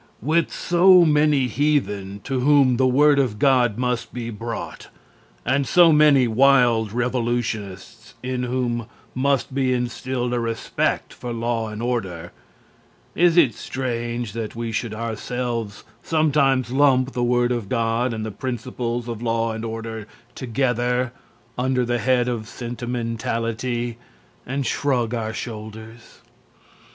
[0.23, 4.87] With so many heathen to whom the word of God must be brought
[5.45, 11.83] and so many wild revolutionists in whom must be instilled a respect for law and
[11.83, 12.31] order,
[13.13, 18.31] is it strange that we should ourselves sometimes lump the word of God and the
[18.31, 21.13] principles of law and order together
[21.59, 23.99] under the head of "sentimentality"
[24.47, 26.21] and shrug our shoulders?